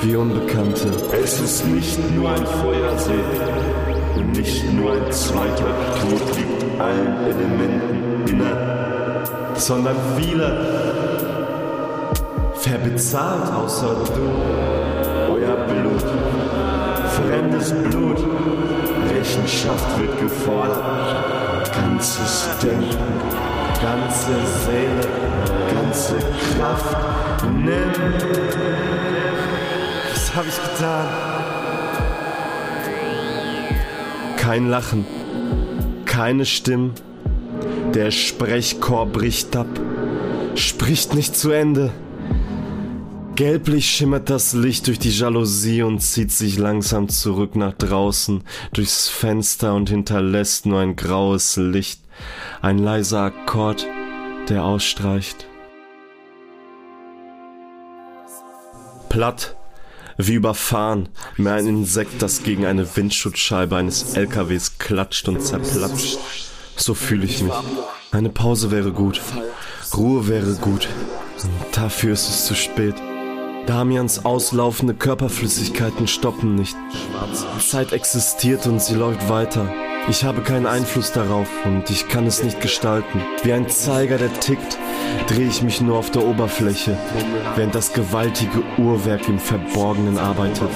wie 0.02 0.16
Unbekannte. 0.16 0.90
Es 1.22 1.40
ist 1.40 1.66
nicht 1.66 1.98
nur 2.14 2.30
ein 2.30 2.46
Feuersee 2.46 3.24
und 4.16 4.32
nicht 4.32 4.72
nur 4.72 4.92
ein 4.92 5.12
zweiter 5.12 5.72
Tod 6.00 6.36
liegt 6.36 6.80
allen 6.80 7.24
Elementen 7.24 8.28
inne, 8.28 9.24
sondern 9.54 9.96
viele. 10.16 10.48
Wer 12.64 12.78
außer 13.56 13.94
du? 14.14 15.32
Euer 15.32 15.56
Blut, 15.66 16.04
fremdes 17.16 17.72
Blut, 17.72 18.18
Rechenschaft 19.14 19.98
wird 19.98 20.20
gefordert, 20.20 21.72
ganzes 21.72 22.48
Denken, 22.62 23.47
ganze 23.80 24.34
Seele, 24.64 25.08
ganze 25.72 26.16
Kraft, 26.56 26.96
nimm. 27.44 27.92
Was 30.10 30.34
habe 30.34 30.48
ich 30.48 30.56
getan? 30.56 31.06
Kein 34.36 34.68
Lachen, 34.68 35.04
keine 36.04 36.44
Stimmen, 36.46 36.92
Der 37.94 38.10
Sprechchor 38.10 39.06
bricht 39.06 39.56
ab, 39.56 39.66
spricht 40.54 41.14
nicht 41.14 41.36
zu 41.36 41.50
Ende. 41.50 41.90
Gelblich 43.34 43.86
schimmert 43.88 44.30
das 44.30 44.52
Licht 44.52 44.88
durch 44.88 44.98
die 44.98 45.10
Jalousie 45.10 45.82
und 45.82 46.00
zieht 46.00 46.32
sich 46.32 46.58
langsam 46.58 47.08
zurück 47.08 47.54
nach 47.56 47.72
draußen 47.72 48.42
durchs 48.72 49.08
Fenster 49.08 49.74
und 49.74 49.88
hinterlässt 49.90 50.66
nur 50.66 50.80
ein 50.80 50.96
graues 50.96 51.56
Licht, 51.56 52.00
ein 52.62 52.78
leiser 52.78 53.20
Akkord, 53.20 53.86
der 54.48 54.64
ausstreicht. 54.64 55.46
Platt, 59.08 59.56
wie 60.16 60.34
überfahren, 60.34 61.08
mehr 61.36 61.54
ein 61.54 61.66
Insekt, 61.66 62.22
das 62.22 62.42
gegen 62.42 62.66
eine 62.66 62.96
Windschutzscheibe 62.96 63.76
eines 63.76 64.14
LKWs 64.16 64.78
klatscht 64.78 65.28
und 65.28 65.40
zerplatscht. 65.40 66.18
So 66.76 66.94
fühle 66.94 67.24
ich 67.24 67.42
mich. 67.42 67.52
Eine 68.12 68.28
Pause 68.28 68.70
wäre 68.70 68.92
gut. 68.92 69.20
Ruhe 69.96 70.28
wäre 70.28 70.54
gut. 70.54 70.88
Dafür 71.72 72.12
ist 72.12 72.28
es 72.28 72.46
zu 72.46 72.54
spät. 72.54 72.94
Damians 73.66 74.24
auslaufende 74.24 74.94
Körperflüssigkeiten 74.94 76.08
stoppen 76.08 76.54
nicht. 76.54 76.76
Zeit 77.60 77.92
existiert 77.92 78.66
und 78.66 78.80
sie 78.80 78.94
läuft 78.94 79.28
weiter. 79.28 79.72
Ich 80.10 80.24
habe 80.24 80.40
keinen 80.40 80.64
Einfluss 80.64 81.12
darauf 81.12 81.48
und 81.66 81.90
ich 81.90 82.08
kann 82.08 82.26
es 82.26 82.42
nicht 82.42 82.62
gestalten. 82.62 83.20
Wie 83.42 83.52
ein 83.52 83.68
Zeiger, 83.68 84.16
der 84.16 84.32
tickt, 84.40 84.78
drehe 85.26 85.46
ich 85.46 85.62
mich 85.62 85.82
nur 85.82 85.98
auf 85.98 86.10
der 86.10 86.24
Oberfläche, 86.24 86.96
während 87.56 87.74
das 87.74 87.92
gewaltige 87.92 88.62
Uhrwerk 88.78 89.28
im 89.28 89.38
Verborgenen 89.38 90.16
arbeitet. 90.16 90.70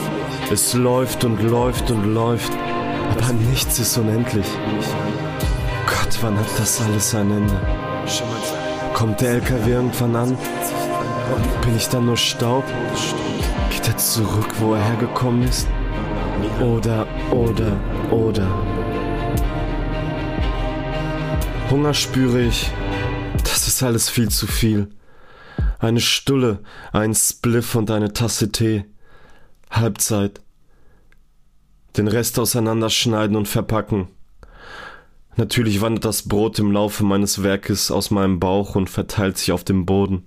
Es 0.53 0.75
läuft 0.75 1.25
und 1.25 1.43
läuft 1.43 1.91
und 1.91 2.13
läuft, 2.13 2.53
aber 3.11 3.33
nichts 3.51 3.79
ist 3.79 3.97
unendlich. 3.97 4.47
Gott, 5.87 6.19
wann 6.21 6.39
hat 6.39 6.59
das 6.59 6.83
alles 6.83 7.15
ein 7.15 7.31
Ende? 7.31 7.61
Kommt 8.93 9.23
der 9.23 9.31
LKW 9.31 9.73
irgendwann 9.73 10.15
an? 10.15 10.39
Bin 11.63 11.75
ich 11.75 11.89
dann 11.89 12.05
nur 12.05 12.19
Staub? 12.19 12.65
Geht 13.71 13.89
er 13.89 13.97
zurück, 13.97 14.53
wo 14.61 14.75
er 14.75 14.85
hergekommen 14.85 15.45
ist? 15.49 15.67
Oder, 16.61 17.07
oder, 17.31 17.73
oder. 18.11 18.47
Hunger 21.73 21.95
spüre 21.95 22.43
ich. 22.43 22.71
Das 23.45 23.67
ist 23.67 23.83
alles 23.83 24.11
viel 24.11 24.29
zu 24.29 24.47
viel. 24.47 24.91
Eine 25.79 26.01
Stulle, 26.01 26.59
ein 26.93 27.15
Spliff 27.15 27.75
und 27.75 27.91
eine 27.91 28.13
Tasse 28.13 28.53
Tee. 28.53 28.85
Halbzeit. 29.71 30.43
Den 31.97 32.09
Rest 32.09 32.39
auseinanderschneiden 32.39 33.37
und 33.37 33.49
verpacken. 33.49 34.09
Natürlich 35.37 35.81
wandert 35.81 36.05
das 36.05 36.29
Brot 36.29 36.59
im 36.59 36.73
Laufe 36.73 37.05
meines 37.05 37.43
Werkes 37.43 37.91
aus 37.91 38.11
meinem 38.11 38.39
Bauch 38.39 38.75
und 38.75 38.91
verteilt 38.91 39.39
sich 39.39 39.51
auf 39.51 39.65
dem 39.65 39.87
Boden. 39.87 40.27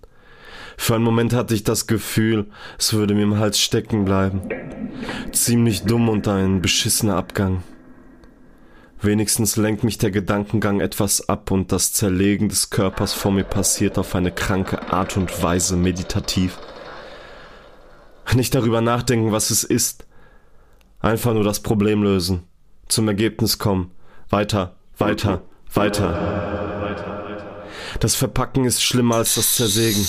Für 0.77 0.95
einen 0.95 1.03
Moment 1.03 1.33
hatte 1.33 1.53
ich 1.53 1.63
das 1.63 1.85
Gefühl, 1.85 2.47
es 2.79 2.93
würde 2.93 3.13
mir 3.13 3.21
im 3.21 3.37
Hals 3.37 3.59
stecken 3.59 4.03
bleiben. 4.03 4.41
Ziemlich 5.31 5.83
dumm 5.83 6.09
und 6.09 6.27
ein 6.27 6.63
beschissener 6.63 7.17
Abgang. 7.17 7.61
Wenigstens 9.05 9.55
lenkt 9.55 9.83
mich 9.83 9.99
der 9.99 10.09
Gedankengang 10.09 10.79
etwas 10.79 11.29
ab 11.29 11.51
und 11.51 11.71
das 11.71 11.93
Zerlegen 11.93 12.49
des 12.49 12.71
Körpers 12.71 13.13
vor 13.13 13.31
mir 13.31 13.43
passiert 13.43 13.99
auf 13.99 14.15
eine 14.15 14.31
kranke 14.31 14.91
Art 14.91 15.15
und 15.15 15.43
Weise 15.43 15.75
meditativ. 15.75 16.57
Nicht 18.33 18.55
darüber 18.55 18.81
nachdenken, 18.81 19.31
was 19.31 19.51
es 19.51 19.63
ist. 19.63 20.07
Einfach 21.01 21.35
nur 21.35 21.43
das 21.43 21.59
Problem 21.59 22.01
lösen. 22.01 22.47
Zum 22.87 23.07
Ergebnis 23.07 23.59
kommen. 23.59 23.91
Weiter, 24.31 24.75
weiter, 24.97 25.43
weiter. 25.71 26.17
Das 27.99 28.15
Verpacken 28.15 28.65
ist 28.65 28.81
schlimmer 28.81 29.17
als 29.17 29.35
das 29.35 29.53
Zersägen. 29.53 30.03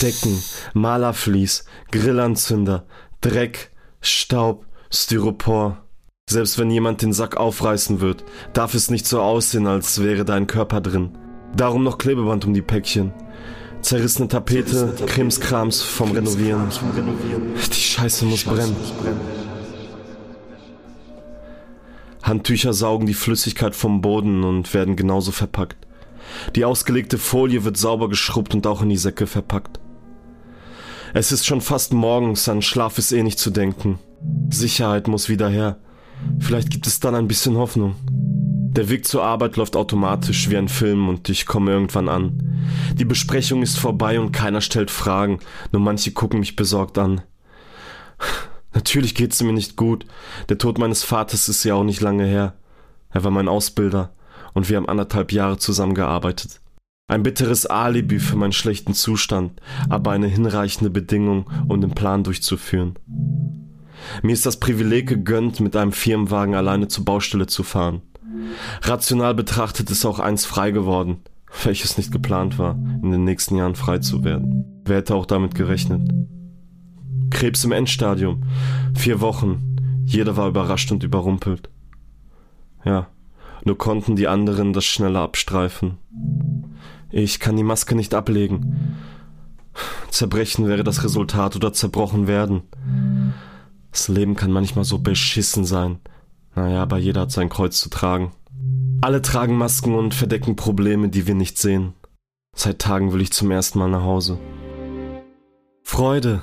Decken, 0.00 0.40
Malerflies, 0.74 1.64
Grillanzünder, 1.90 2.86
Dreck, 3.20 3.72
Staub, 4.00 4.64
Styropor. 4.92 5.85
Selbst 6.28 6.58
wenn 6.58 6.72
jemand 6.72 7.02
den 7.02 7.12
Sack 7.12 7.36
aufreißen 7.36 8.00
wird, 8.00 8.24
darf 8.52 8.74
es 8.74 8.90
nicht 8.90 9.06
so 9.06 9.20
aussehen, 9.20 9.68
als 9.68 10.02
wäre 10.02 10.24
da 10.24 10.34
ein 10.34 10.48
Körper 10.48 10.80
drin. 10.80 11.10
Darum 11.56 11.84
noch 11.84 11.98
Klebeband 11.98 12.44
um 12.44 12.52
die 12.52 12.62
Päckchen. 12.62 13.12
Zerrissene 13.80 14.26
Tapete, 14.26 14.92
Krimskrams 15.06 15.82
vom 15.82 16.10
Renovieren. 16.10 16.68
Die 17.68 17.80
Scheiße 17.80 18.24
muss 18.24 18.42
brennen. 18.42 18.74
Handtücher 22.24 22.72
saugen 22.72 23.06
die 23.06 23.14
Flüssigkeit 23.14 23.76
vom 23.76 24.00
Boden 24.00 24.42
und 24.42 24.74
werden 24.74 24.96
genauso 24.96 25.30
verpackt. 25.30 25.86
Die 26.56 26.64
ausgelegte 26.64 27.18
Folie 27.18 27.62
wird 27.62 27.76
sauber 27.76 28.08
geschrubbt 28.08 28.52
und 28.52 28.66
auch 28.66 28.82
in 28.82 28.88
die 28.88 28.96
Säcke 28.96 29.28
verpackt. 29.28 29.78
Es 31.14 31.30
ist 31.30 31.46
schon 31.46 31.60
fast 31.60 31.92
morgens, 31.92 32.48
an 32.48 32.62
Schlaf 32.62 32.98
ist 32.98 33.12
eh 33.12 33.22
nicht 33.22 33.38
zu 33.38 33.50
denken. 33.50 34.00
Sicherheit 34.50 35.06
muss 35.06 35.28
wieder 35.28 35.48
her. 35.48 35.78
Vielleicht 36.38 36.70
gibt 36.70 36.86
es 36.86 37.00
dann 37.00 37.14
ein 37.14 37.28
bisschen 37.28 37.56
Hoffnung. 37.56 37.96
Der 38.76 38.90
Weg 38.90 39.06
zur 39.06 39.24
Arbeit 39.24 39.56
läuft 39.56 39.74
automatisch 39.74 40.50
wie 40.50 40.56
ein 40.56 40.68
Film 40.68 41.08
und 41.08 41.28
ich 41.30 41.46
komme 41.46 41.70
irgendwann 41.70 42.08
an. 42.10 42.58
Die 42.94 43.06
Besprechung 43.06 43.62
ist 43.62 43.78
vorbei 43.78 44.20
und 44.20 44.32
keiner 44.32 44.60
stellt 44.60 44.90
Fragen, 44.90 45.38
nur 45.72 45.80
manche 45.80 46.12
gucken 46.12 46.40
mich 46.40 46.56
besorgt 46.56 46.98
an. 46.98 47.22
Natürlich 48.74 49.14
geht's 49.14 49.42
mir 49.42 49.54
nicht 49.54 49.76
gut. 49.76 50.04
Der 50.50 50.58
Tod 50.58 50.78
meines 50.78 51.02
Vaters 51.02 51.48
ist 51.48 51.64
ja 51.64 51.74
auch 51.74 51.84
nicht 51.84 52.02
lange 52.02 52.26
her. 52.26 52.54
Er 53.10 53.24
war 53.24 53.30
mein 53.30 53.48
Ausbilder 53.48 54.12
und 54.52 54.68
wir 54.68 54.76
haben 54.76 54.88
anderthalb 54.88 55.32
Jahre 55.32 55.56
zusammengearbeitet. 55.56 56.60
Ein 57.08 57.22
bitteres 57.22 57.66
Alibi 57.66 58.18
für 58.18 58.36
meinen 58.36 58.52
schlechten 58.52 58.92
Zustand, 58.92 59.60
aber 59.88 60.10
eine 60.10 60.26
hinreichende 60.26 60.90
Bedingung, 60.90 61.48
um 61.68 61.80
den 61.80 61.92
Plan 61.92 62.24
durchzuführen. 62.24 62.98
Mir 64.22 64.32
ist 64.32 64.46
das 64.46 64.58
Privileg 64.58 65.08
gegönnt, 65.08 65.60
mit 65.60 65.76
einem 65.76 65.92
Firmenwagen 65.92 66.54
alleine 66.54 66.88
zur 66.88 67.04
Baustelle 67.04 67.46
zu 67.46 67.62
fahren. 67.62 68.02
Rational 68.82 69.34
betrachtet 69.34 69.90
ist 69.90 70.04
auch 70.04 70.18
eins 70.18 70.44
frei 70.44 70.70
geworden, 70.70 71.18
welches 71.64 71.96
nicht 71.96 72.12
geplant 72.12 72.58
war, 72.58 72.72
in 73.02 73.10
den 73.10 73.24
nächsten 73.24 73.56
Jahren 73.56 73.74
frei 73.74 73.98
zu 73.98 74.24
werden. 74.24 74.82
Wer 74.84 74.98
hätte 74.98 75.14
auch 75.14 75.26
damit 75.26 75.54
gerechnet? 75.54 76.10
Krebs 77.30 77.64
im 77.64 77.72
Endstadium. 77.72 78.44
Vier 78.94 79.20
Wochen. 79.20 79.76
Jeder 80.04 80.36
war 80.36 80.48
überrascht 80.48 80.92
und 80.92 81.02
überrumpelt. 81.02 81.68
Ja, 82.84 83.08
nur 83.64 83.76
konnten 83.76 84.14
die 84.14 84.28
anderen 84.28 84.72
das 84.72 84.84
schneller 84.84 85.20
abstreifen. 85.20 85.98
Ich 87.10 87.40
kann 87.40 87.56
die 87.56 87.64
Maske 87.64 87.96
nicht 87.96 88.14
ablegen. 88.14 88.96
Zerbrechen 90.10 90.66
wäre 90.66 90.84
das 90.84 91.04
Resultat 91.04 91.56
oder 91.56 91.72
zerbrochen 91.72 92.26
werden. 92.26 92.62
Das 93.96 94.08
Leben 94.08 94.36
kann 94.36 94.52
manchmal 94.52 94.84
so 94.84 94.98
beschissen 94.98 95.64
sein. 95.64 96.00
Naja, 96.54 96.82
aber 96.82 96.98
jeder 96.98 97.22
hat 97.22 97.32
sein 97.32 97.48
Kreuz 97.48 97.80
zu 97.80 97.88
tragen. 97.88 98.30
Alle 99.00 99.22
tragen 99.22 99.56
Masken 99.56 99.94
und 99.94 100.12
verdecken 100.12 100.54
Probleme, 100.54 101.08
die 101.08 101.26
wir 101.26 101.34
nicht 101.34 101.56
sehen. 101.56 101.94
Seit 102.54 102.78
Tagen 102.78 103.14
will 103.14 103.22
ich 103.22 103.32
zum 103.32 103.50
ersten 103.50 103.78
Mal 103.78 103.88
nach 103.88 104.02
Hause. 104.02 104.38
Freude, 105.82 106.42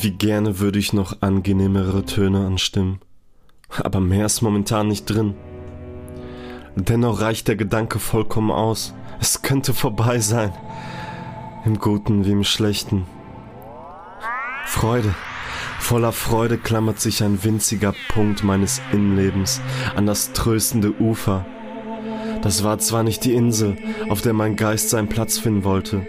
wie 0.00 0.10
gerne 0.10 0.58
würde 0.58 0.80
ich 0.80 0.92
noch 0.92 1.22
angenehmere 1.22 2.04
Töne 2.04 2.44
anstimmen. 2.44 2.98
Aber 3.68 4.00
mehr 4.00 4.26
ist 4.26 4.42
momentan 4.42 4.88
nicht 4.88 5.04
drin. 5.04 5.36
Dennoch 6.74 7.20
reicht 7.20 7.46
der 7.46 7.54
Gedanke 7.54 8.00
vollkommen 8.00 8.50
aus. 8.50 8.92
Es 9.20 9.42
könnte 9.42 9.72
vorbei 9.72 10.18
sein. 10.18 10.52
Im 11.64 11.78
Guten 11.78 12.24
wie 12.24 12.32
im 12.32 12.42
Schlechten. 12.42 13.06
Freude. 14.66 15.14
Voller 15.80 16.12
Freude 16.12 16.56
klammert 16.56 17.00
sich 17.00 17.24
ein 17.24 17.42
winziger 17.42 17.94
Punkt 18.10 18.44
meines 18.44 18.80
Innenlebens 18.92 19.60
an 19.96 20.06
das 20.06 20.32
tröstende 20.32 20.92
Ufer. 21.00 21.44
Das 22.42 22.62
war 22.62 22.78
zwar 22.78 23.02
nicht 23.02 23.24
die 23.24 23.34
Insel, 23.34 23.76
auf 24.08 24.20
der 24.22 24.32
mein 24.32 24.54
Geist 24.54 24.90
seinen 24.90 25.08
Platz 25.08 25.38
finden 25.38 25.64
wollte, 25.64 26.06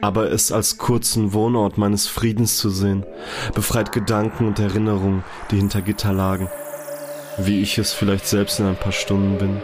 aber 0.00 0.32
es 0.32 0.50
als 0.50 0.78
kurzen 0.78 1.34
Wohnort 1.34 1.76
meines 1.76 2.06
Friedens 2.06 2.56
zu 2.56 2.70
sehen, 2.70 3.04
befreit 3.54 3.92
Gedanken 3.92 4.46
und 4.46 4.58
Erinnerungen, 4.58 5.24
die 5.50 5.56
hinter 5.56 5.82
Gitter 5.82 6.14
lagen. 6.14 6.48
Wie 7.36 7.60
ich 7.60 7.76
es 7.76 7.92
vielleicht 7.92 8.26
selbst 8.26 8.60
in 8.60 8.66
ein 8.66 8.76
paar 8.76 8.92
Stunden 8.92 9.36
bin, 9.36 9.60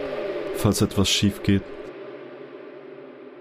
falls 0.56 0.82
etwas 0.82 1.08
schief 1.08 1.42
geht. 1.42 1.62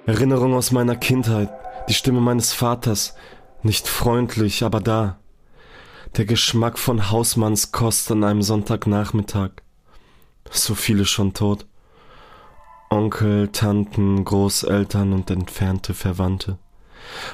Erinnerung 0.05 0.53
aus 0.53 0.71
meiner 0.71 0.95
Kindheit, 0.95 1.49
die 1.89 1.93
Stimme 1.93 2.21
meines 2.21 2.53
Vaters, 2.53 3.15
nicht 3.61 3.89
freundlich, 3.89 4.63
aber 4.63 4.79
da. 4.79 5.17
Der 6.13 6.25
Geschmack 6.25 6.79
von 6.79 7.11
Hausmannskost 7.11 8.11
an 8.11 8.23
einem 8.23 8.41
Sonntagnachmittag. 8.41 9.51
So 10.49 10.73
viele 10.75 11.05
schon 11.05 11.33
tot. 11.33 11.65
Onkel, 12.89 13.49
Tanten, 13.49 14.23
Großeltern 14.23 15.11
und 15.11 15.29
entfernte 15.29 15.93
Verwandte. 15.93 16.57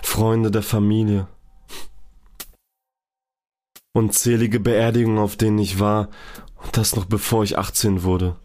Freunde 0.01 0.49
der 0.49 0.63
Familie. 0.63 1.27
Unzählige 3.93 4.59
Beerdigungen, 4.59 5.19
auf 5.19 5.35
denen 5.35 5.59
ich 5.59 5.79
war, 5.79 6.09
und 6.63 6.77
das 6.77 6.95
noch 6.95 7.05
bevor 7.05 7.43
ich 7.43 7.57
18 7.57 8.03
wurde. 8.03 8.37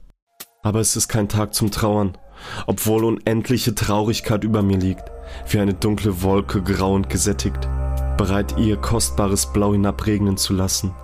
Aber 0.62 0.80
es 0.80 0.96
ist 0.96 1.08
kein 1.08 1.28
Tag 1.28 1.54
zum 1.54 1.70
Trauern, 1.70 2.18
obwohl 2.66 3.04
unendliche 3.04 3.74
Traurigkeit 3.74 4.44
über 4.44 4.62
mir 4.62 4.78
liegt, 4.78 5.04
wie 5.48 5.60
eine 5.60 5.74
dunkle 5.74 6.22
Wolke 6.22 6.62
grau 6.62 6.94
und 6.94 7.08
gesättigt, 7.08 7.68
bereit 8.16 8.56
ihr 8.58 8.76
kostbares 8.76 9.46
Blau 9.46 9.72
hinabregnen 9.72 10.36
zu 10.36 10.52
lassen. 10.52 10.94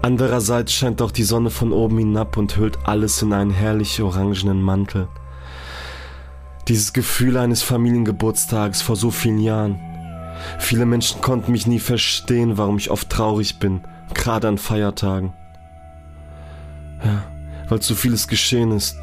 Andererseits 0.00 0.72
scheint 0.72 1.02
auch 1.02 1.10
die 1.10 1.24
Sonne 1.24 1.50
von 1.50 1.72
oben 1.72 1.98
hinab 1.98 2.36
und 2.36 2.56
hüllt 2.56 2.78
alles 2.84 3.20
in 3.22 3.32
einen 3.32 3.50
herrlich 3.50 4.00
orangenen 4.00 4.62
Mantel. 4.62 5.08
Dieses 6.68 6.92
Gefühl 6.92 7.36
eines 7.36 7.62
Familiengeburtstages 7.62 8.82
vor 8.82 8.96
so 8.96 9.10
vielen 9.10 9.38
Jahren. 9.38 9.80
Viele 10.58 10.86
Menschen 10.86 11.20
konnten 11.20 11.50
mich 11.50 11.66
nie 11.66 11.80
verstehen, 11.80 12.58
warum 12.58 12.78
ich 12.78 12.90
oft 12.90 13.10
traurig 13.10 13.58
bin, 13.58 13.80
gerade 14.14 14.46
an 14.46 14.58
Feiertagen. 14.58 15.32
Ja, 17.04 17.24
weil 17.68 17.80
zu 17.80 17.94
vieles 17.94 18.28
geschehen 18.28 18.70
ist. 18.70 18.96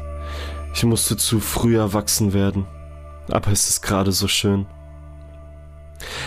Ich 0.74 0.84
musste 0.84 1.16
zu 1.16 1.40
früh 1.40 1.76
erwachsen 1.76 2.32
werden. 2.32 2.66
Aber 3.30 3.50
es 3.50 3.68
ist 3.68 3.82
gerade 3.82 4.12
so 4.12 4.28
schön. 4.28 4.66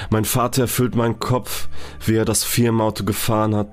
Mein 0.09 0.25
Vater 0.25 0.63
erfüllt 0.63 0.95
meinen 0.95 1.19
Kopf, 1.19 1.69
wie 2.05 2.15
er 2.15 2.25
das 2.25 2.43
Firmenauto 2.43 3.03
gefahren 3.03 3.55
hat, 3.55 3.69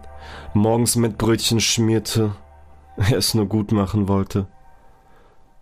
morgens 0.54 0.96
mit 0.96 1.18
Brötchen 1.18 1.60
schmierte, 1.60 2.34
er 2.96 3.18
es 3.18 3.34
nur 3.34 3.46
gut 3.46 3.72
machen 3.72 4.08
wollte. 4.08 4.46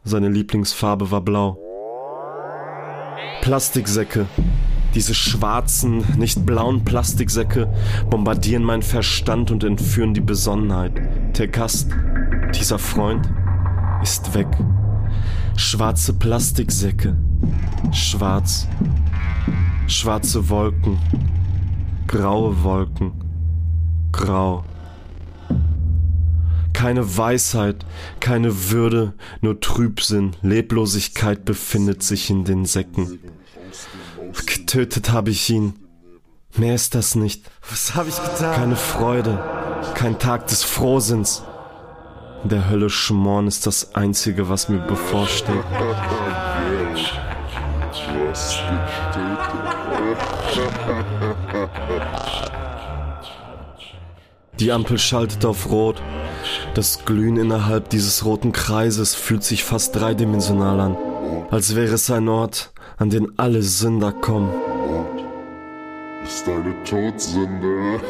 Seine 0.04 0.28
Lieblingsfarbe 0.28 1.10
war 1.10 1.22
blau. 1.22 1.58
Plastiksäcke, 3.40 4.26
diese 4.94 5.14
schwarzen, 5.14 6.04
nicht 6.16 6.46
blauen 6.46 6.84
Plastiksäcke 6.84 7.72
bombardieren 8.08 8.62
meinen 8.62 8.82
Verstand 8.82 9.50
und 9.50 9.64
entführen 9.64 10.14
die 10.14 10.20
Besonnenheit. 10.20 10.92
Der 11.36 11.48
Gast, 11.48 11.90
dieser 12.54 12.78
Freund, 12.78 13.28
ist 14.02 14.34
weg. 14.34 14.46
Schwarze 15.56 16.12
Plastiksäcke. 16.12 17.16
Schwarz. 17.92 18.68
Schwarze 19.86 20.48
Wolken. 20.48 20.98
Graue 22.06 22.62
Wolken. 22.62 23.12
Grau. 24.12 24.64
Keine 26.72 27.16
Weisheit, 27.16 27.84
keine 28.20 28.70
Würde, 28.70 29.14
nur 29.40 29.60
Trübsinn, 29.60 30.36
Leblosigkeit 30.42 31.44
befindet 31.44 32.02
sich 32.02 32.30
in 32.30 32.44
den 32.44 32.64
Säcken. 32.66 33.20
Getötet 34.46 35.12
habe 35.12 35.30
ich 35.30 35.48
ihn. 35.50 35.74
Mehr 36.56 36.74
ist 36.74 36.94
das 36.94 37.14
nicht. 37.14 37.50
Was 37.70 37.94
habe 37.94 38.08
ich 38.08 38.16
getan? 38.16 38.54
Keine 38.54 38.76
Freude, 38.76 39.42
kein 39.94 40.18
Tag 40.18 40.46
des 40.48 40.62
Frohsinns. 40.62 41.42
Der 42.44 42.68
Hölle 42.68 42.90
schmoren 42.90 43.46
ist 43.46 43.66
das 43.66 43.94
Einzige, 43.94 44.48
was 44.48 44.68
mir 44.68 44.78
bevorsteht. 44.78 45.64
Die 54.60 54.72
Ampel 54.72 54.98
schaltet 54.98 55.44
auf 55.44 55.70
Rot. 55.70 56.00
Das 56.74 57.04
Glühen 57.04 57.36
innerhalb 57.36 57.88
dieses 57.90 58.24
roten 58.24 58.52
Kreises 58.52 59.14
fühlt 59.14 59.42
sich 59.44 59.64
fast 59.64 59.96
dreidimensional 59.96 60.80
an, 60.80 60.96
als 61.50 61.74
wäre 61.74 61.94
es 61.94 62.10
ein 62.10 62.28
Ort, 62.28 62.72
an 62.96 63.10
den 63.10 63.38
alle 63.38 63.62
Sünder 63.62 64.12
kommen. 64.12 64.50
Ist 66.24 66.48
eine 66.48 66.74
Todsünde. 66.84 68.00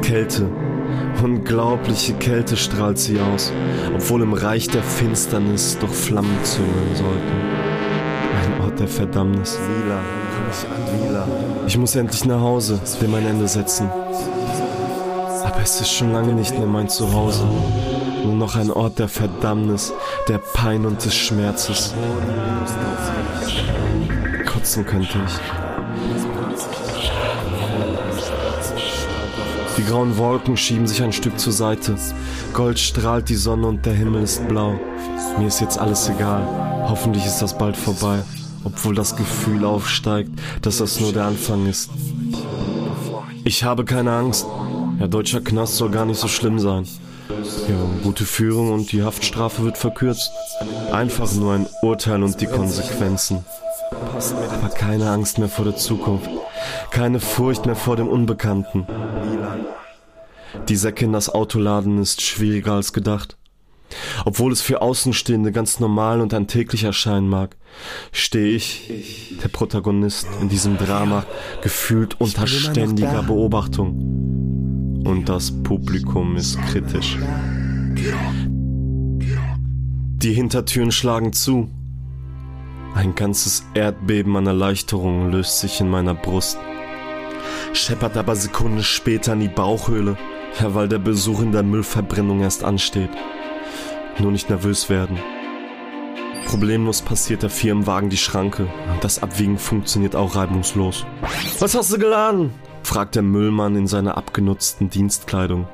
Kälte. 0.02 0.48
Unglaubliche 1.22 2.14
Kälte 2.14 2.56
strahlt 2.56 2.98
sie 2.98 3.18
aus, 3.20 3.52
obwohl 3.94 4.22
im 4.22 4.32
Reich 4.32 4.68
der 4.68 4.82
Finsternis 4.82 5.76
doch 5.80 5.92
Flammen 5.92 6.38
züngeln 6.44 6.94
sollten. 6.94 7.66
Ein 8.36 8.60
Ort 8.64 8.78
der 8.78 8.88
Verdammnis. 8.88 9.58
Lila, 9.58 10.00
komm 10.32 10.46
ich 10.50 10.64
an, 10.70 10.82
Lila. 11.00 11.55
Ich 11.66 11.76
muss 11.76 11.96
endlich 11.96 12.24
nach 12.24 12.40
Hause, 12.40 12.80
will 13.00 13.08
mein 13.08 13.26
Ende 13.26 13.48
setzen. 13.48 13.90
Aber 15.44 15.60
es 15.62 15.80
ist 15.80 15.90
schon 15.90 16.12
lange 16.12 16.32
nicht 16.32 16.56
mehr 16.56 16.66
mein 16.66 16.88
Zuhause. 16.88 17.44
Nur 18.24 18.34
noch 18.34 18.54
ein 18.54 18.70
Ort 18.70 19.00
der 19.00 19.08
Verdammnis, 19.08 19.92
der 20.28 20.38
Pein 20.38 20.86
und 20.86 21.04
des 21.04 21.14
Schmerzes. 21.14 21.92
Kotzen 24.46 24.86
könnte 24.86 25.18
ich. 25.26 25.32
Die 29.76 29.84
grauen 29.84 30.16
Wolken 30.16 30.56
schieben 30.56 30.86
sich 30.86 31.02
ein 31.02 31.12
Stück 31.12 31.38
zur 31.38 31.52
Seite. 31.52 31.96
Gold 32.54 32.78
strahlt 32.78 33.28
die 33.28 33.34
Sonne 33.34 33.66
und 33.66 33.84
der 33.84 33.92
Himmel 33.92 34.22
ist 34.22 34.46
blau. 34.48 34.78
Mir 35.38 35.48
ist 35.48 35.60
jetzt 35.60 35.78
alles 35.78 36.08
egal. 36.08 36.42
Hoffentlich 36.88 37.26
ist 37.26 37.42
das 37.42 37.58
bald 37.58 37.76
vorbei. 37.76 38.22
Obwohl 38.66 38.96
das 38.96 39.14
Gefühl 39.14 39.64
aufsteigt, 39.64 40.30
dass 40.60 40.78
das 40.78 40.98
nur 40.98 41.12
der 41.12 41.26
Anfang 41.26 41.66
ist. 41.66 41.88
Ich 43.44 43.62
habe 43.62 43.84
keine 43.84 44.10
Angst. 44.10 44.44
Der 44.98 45.06
deutscher 45.06 45.40
Knast 45.40 45.76
soll 45.76 45.90
gar 45.90 46.04
nicht 46.04 46.18
so 46.18 46.26
schlimm 46.26 46.58
sein. 46.58 46.84
Ja, 47.68 47.76
gute 48.02 48.24
Führung 48.24 48.72
und 48.72 48.90
die 48.90 49.04
Haftstrafe 49.04 49.62
wird 49.62 49.78
verkürzt. 49.78 50.32
Einfach 50.90 51.32
nur 51.34 51.54
ein 51.54 51.66
Urteil 51.80 52.24
und 52.24 52.40
die 52.40 52.46
Konsequenzen. 52.46 53.44
Aber 53.92 54.68
keine 54.74 55.10
Angst 55.10 55.38
mehr 55.38 55.48
vor 55.48 55.64
der 55.64 55.76
Zukunft. 55.76 56.28
Keine 56.90 57.20
Furcht 57.20 57.66
mehr 57.66 57.76
vor 57.76 57.94
dem 57.94 58.08
Unbekannten. 58.08 58.84
Die 60.68 60.76
Säcke 60.76 61.04
in 61.04 61.12
das 61.12 61.28
Auto 61.28 61.60
laden 61.60 62.00
ist 62.00 62.20
schwieriger 62.20 62.72
als 62.72 62.92
gedacht. 62.92 63.36
Obwohl 64.24 64.52
es 64.52 64.62
für 64.62 64.82
Außenstehende 64.82 65.52
ganz 65.52 65.80
normal 65.80 66.20
und 66.20 66.32
alltäglich 66.32 66.84
erscheinen 66.84 67.28
mag, 67.28 67.56
stehe 68.12 68.56
ich, 68.56 69.36
der 69.42 69.48
Protagonist 69.48 70.26
in 70.40 70.48
diesem 70.48 70.78
Drama, 70.78 71.24
gefühlt 71.62 72.20
unter 72.20 72.46
ständiger 72.46 73.22
Beobachtung. 73.22 75.02
Und 75.04 75.28
das 75.28 75.52
Publikum 75.62 76.36
ist 76.36 76.60
kritisch. 76.62 77.16
Die 80.22 80.32
Hintertüren 80.32 80.90
schlagen 80.90 81.32
zu. 81.32 81.68
Ein 82.94 83.14
ganzes 83.14 83.64
Erdbeben 83.74 84.36
an 84.36 84.46
Erleichterung 84.46 85.30
löst 85.30 85.60
sich 85.60 85.80
in 85.80 85.88
meiner 85.88 86.14
Brust. 86.14 86.58
Scheppert 87.72 88.16
aber 88.16 88.34
Sekunden 88.34 88.82
später 88.82 89.34
in 89.34 89.40
die 89.40 89.48
Bauchhöhle, 89.48 90.16
ja, 90.60 90.74
weil 90.74 90.88
der 90.88 90.98
Besuch 90.98 91.42
in 91.42 91.52
der 91.52 91.62
Müllverbrennung 91.62 92.40
erst 92.40 92.64
ansteht. 92.64 93.10
Nur 94.18 94.32
nicht 94.32 94.48
nervös 94.48 94.88
werden. 94.88 95.18
Problemlos 96.46 97.02
passiert 97.02 97.42
der 97.42 97.50
Firmenwagen 97.50 98.08
die 98.08 98.16
Schranke. 98.16 98.68
Das 99.00 99.22
Abwiegen 99.22 99.58
funktioniert 99.58 100.14
auch 100.14 100.36
reibungslos. 100.36 101.04
Was 101.58 101.74
hast 101.74 101.92
du 101.92 101.98
geladen? 101.98 102.52
fragt 102.82 103.16
der 103.16 103.22
Müllmann 103.22 103.74
in 103.74 103.88
seiner 103.88 104.16
abgenutzten 104.16 104.88
Dienstkleidung. 104.90 105.66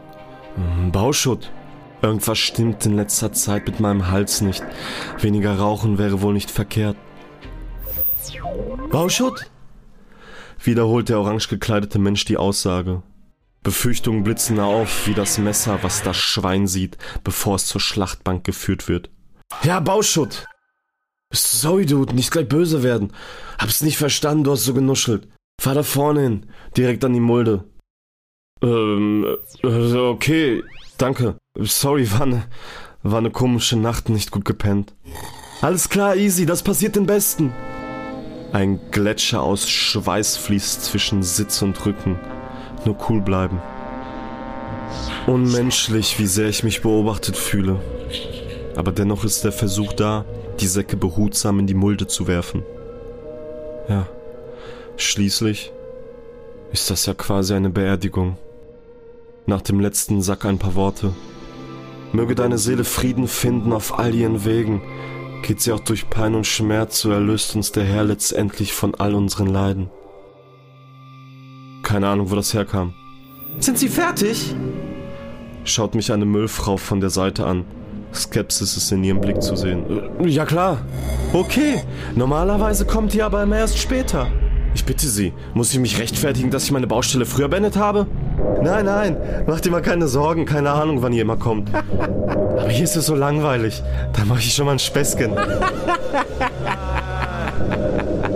"Hm, 0.55 0.91
Bauschutt. 0.93 1.53
Irgendwas 2.01 2.39
stimmt 2.39 2.85
in 2.87 2.97
letzter 2.97 3.33
Zeit 3.33 3.67
mit 3.67 3.81
meinem 3.81 4.11
Hals 4.11 4.41
nicht. 4.41 4.65
Weniger 5.21 5.57
Rauchen 5.59 5.99
wäre 5.99 6.23
wohl 6.23 6.33
nicht 6.33 6.51
verkehrt. 6.51 6.97
Bauschutt? 8.91 9.51
Wiederholt 10.65 11.09
der 11.11 11.21
orange 11.21 11.49
gekleidete 11.49 11.99
Mensch 11.99 12.25
die 12.25 12.39
Aussage. 12.39 13.03
Befürchtungen 13.63 14.25
blitzen 14.25 14.59
auf 14.59 15.07
wie 15.07 15.15
das 15.15 15.39
Messer, 15.39 15.83
was 15.83 16.03
das 16.03 16.17
Schwein 16.17 16.67
sieht, 16.67 16.99
bevor 17.23 17.57
es 17.57 17.67
zur 17.67 17.81
Schlachtbank 17.81 18.45
geführt 18.45 18.89
wird. 18.89 19.11
Ja, 19.63 19.81
Bauschutt! 19.81 20.47
Sorry, 21.33 21.87
Dude, 21.87 22.15
nicht 22.15 22.31
gleich 22.31 22.49
böse 22.49 22.83
werden. 22.83 23.13
Hab's 23.59 23.83
nicht 23.83 23.97
verstanden, 23.97 24.45
du 24.45 24.53
hast 24.53 24.65
so 24.65 24.75
genuschelt. 24.75 25.29
Fahr 25.61 25.75
da 25.75 25.83
vorne 25.83 26.23
hin, 26.23 26.47
direkt 26.77 27.05
an 27.05 27.13
die 27.13 27.21
Mulde. 27.21 27.65
Ähm, 28.63 29.27
äh, 29.63 29.97
okay, 29.97 30.63
danke. 30.99 31.37
Sorry, 31.59 32.11
war 32.13 32.27
ne, 32.27 32.45
war 33.03 33.21
ne 33.21 33.31
komische 33.31 33.77
Nacht, 33.77 34.09
nicht 34.09 34.31
gut 34.31 34.45
gepennt. 34.45 34.95
Alles 35.61 35.89
klar, 35.89 36.17
easy, 36.17 36.47
das 36.47 36.63
passiert 36.63 36.97
den 36.97 37.07
Besten. 37.07 37.53
Ein 38.53 38.81
Gletscher 38.91 39.41
aus 39.41 39.71
Schweiß 39.71 40.37
fließt 40.37 40.85
zwischen 40.85 41.23
Sitz 41.23 41.63
und 41.63 41.87
Rücken. 41.87 42.19
Nur 42.85 42.97
cool 43.09 43.21
bleiben. 43.21 43.61
Unmenschlich, 45.27 46.19
wie 46.19 46.27
sehr 46.27 46.49
ich 46.49 46.65
mich 46.65 46.83
beobachtet 46.83 47.37
fühle. 47.37 47.81
Aber 48.77 48.93
dennoch 48.93 49.25
ist 49.25 49.45
der 49.45 49.53
Versuch 49.53 49.93
da, 49.93 50.25
die 50.61 50.67
Säcke 50.67 50.97
behutsam 50.97 51.59
in 51.59 51.67
die 51.67 51.75
Mulde 51.75 52.07
zu 52.07 52.27
werfen. 52.27 52.65
Ja, 53.89 54.07
schließlich 54.97 55.73
ist 56.73 56.91
das 56.91 57.07
ja 57.07 57.15
quasi 57.15 57.55
eine 57.55 57.71
Beerdigung. 57.71 58.37
Nach 59.47 59.61
dem 59.61 59.81
letzten 59.81 60.23
Sack 60.23 60.45
ein 60.45 60.59
paar 60.59 60.75
Worte. 60.75 61.13
Möge 62.13 62.35
deine 62.35 62.59
Seele 62.59 62.85
Frieden 62.85 63.29
finden 63.29 63.73
auf 63.73 63.99
all 63.99 64.15
ihren 64.15 64.45
Wegen. 64.45 64.83
Geht 65.43 65.61
sie 65.61 65.73
auch 65.73 65.81
durch 65.81 66.09
Pein 66.09 66.35
und 66.35 66.47
Schmerz, 66.47 67.01
so 67.01 67.11
erlöst 67.11 67.57
uns 67.57 67.73
der 67.73 67.85
Herr 67.85 68.05
letztendlich 68.05 68.73
von 68.73 68.95
all 68.95 69.15
unseren 69.15 69.49
Leiden. 69.49 69.91
Keine 71.83 72.09
Ahnung, 72.09 72.31
wo 72.31 72.35
das 72.37 72.55
herkam. 72.55 72.95
Sind 73.59 73.79
Sie 73.79 73.89
fertig? 73.89 74.55
schaut 75.65 75.95
mich 75.95 76.13
eine 76.13 76.25
Müllfrau 76.25 76.77
von 76.77 77.01
der 77.01 77.11
Seite 77.11 77.47
an. 77.47 77.65
Skepsis 78.15 78.77
ist 78.77 78.93
in 78.93 79.03
ihrem 79.05 79.21
Blick 79.21 79.43
zu 79.43 79.57
sehen. 79.57 79.85
Äh, 80.21 80.29
ja 80.29 80.45
klar. 80.45 80.79
Okay, 81.33 81.83
normalerweise 82.15 82.85
kommt 82.85 83.15
ihr 83.15 83.25
aber 83.25 83.43
immer 83.43 83.57
erst 83.59 83.79
später. 83.79 84.27
Ich 84.75 84.85
bitte 84.85 85.07
Sie, 85.07 85.33
muss 85.55 85.73
ich 85.73 85.79
mich 85.79 85.99
rechtfertigen, 85.99 86.51
dass 86.51 86.65
ich 86.65 86.73
meine 86.73 86.87
Baustelle 86.87 87.27
früher 87.27 87.49
beendet 87.49 87.77
habe? 87.77 88.07
Nein, 88.63 88.87
nein, 88.87 89.17
macht 89.47 89.65
dir 89.65 89.71
mal 89.71 89.83
keine 89.83 90.09
Sorgen, 90.09 90.47
keine 90.47 90.71
Ahnung, 90.71 91.03
wann 91.03 91.13
ihr 91.13 91.23
immer 91.23 91.37
kommt. 91.37 91.71
Aber 91.75 92.69
hier 92.69 92.85
ist 92.85 92.97
es 92.97 93.07
so 93.07 93.15
langweilig, 93.15 93.83
da 94.13 94.25
mache 94.25 94.41
ich 94.41 94.55
schon 94.55 94.67
mal 94.67 94.73
ein 94.73 94.79
Späßchen. 94.79 95.33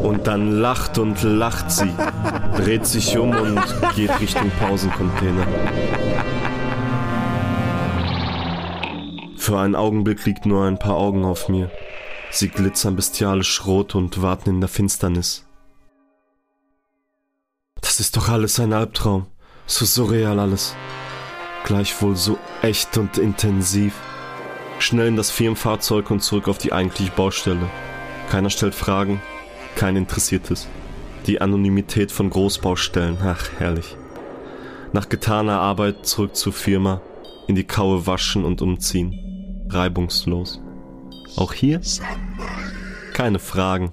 Und 0.02 0.26
dann 0.26 0.52
lacht 0.52 0.98
und 0.98 1.22
lacht 1.22 1.70
sie, 1.70 1.90
dreht 2.57 2.87
sich 2.87 3.16
um 3.19 3.31
und 3.31 3.61
geht 3.95 4.19
Richtung 4.21 4.51
Pausencontainer. 4.59 5.47
Für 9.37 9.59
einen 9.59 9.77
Augenblick 9.77 10.25
liegt 10.25 10.47
nur 10.47 10.64
ein 10.64 10.79
paar 10.79 10.97
Augen 10.97 11.25
auf 11.25 11.49
mir. 11.49 11.71
Sie 12.31 12.49
glitzern 12.49 12.97
bestialisch 12.97 13.64
rot 13.66 13.95
und 13.95 14.21
warten 14.23 14.51
in 14.51 14.61
der 14.61 14.69
Finsternis. 14.69 15.47
Das 17.81 18.01
ist 18.01 18.16
doch 18.16 18.29
alles 18.29 18.59
ein 18.59 18.73
Albtraum. 18.73 19.27
So 19.66 19.85
surreal 19.85 20.40
alles. 20.40 20.75
Gleichwohl 21.64 22.16
so 22.16 22.38
echt 22.62 22.97
und 22.99 23.19
intensiv. 23.19 23.95
Schnell 24.79 25.09
in 25.09 25.16
das 25.16 25.31
Firmenfahrzeug 25.31 26.11
und 26.11 26.21
zurück 26.21 26.49
auf 26.49 26.59
die 26.59 26.73
eigentliche 26.73 27.12
Baustelle. 27.12 27.71
Keiner 28.31 28.51
stellt 28.51 28.75
Fragen, 28.75 29.23
kein 29.77 29.97
Interessiertes. 29.97 30.69
Die 31.27 31.41
Anonymität 31.41 32.12
von 32.12 32.31
Großbaustellen, 32.31 33.19
ach 33.23 33.51
herrlich. 33.59 33.97
Nach 34.93 35.09
getaner 35.09 35.61
Arbeit 35.61 36.07
zurück 36.07 36.37
zur 36.37 36.53
Firma, 36.53 37.01
in 37.49 37.57
die 37.57 37.67
Kaue 37.67 38.07
waschen 38.07 38.45
und 38.45 38.62
umziehen. 38.62 39.67
Reibungslos. 39.69 40.61
Auch 41.37 41.53
hier? 41.53 41.81
Keine 43.12 43.41
Fragen, 43.41 43.93